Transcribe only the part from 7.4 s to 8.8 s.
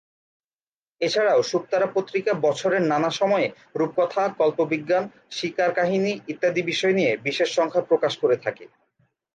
সংখ্যা প্রকাশ করে থাকে।